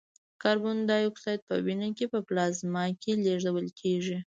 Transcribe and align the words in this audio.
کاربن 0.41 0.77
دای 0.89 1.03
اکساید 1.09 1.41
په 1.49 1.55
وینه 1.65 1.89
کې 1.97 2.05
په 2.13 2.19
پلازما 2.27 2.83
کې 3.01 3.11
لېږدول 3.23 3.67
کېږي. 3.79 4.17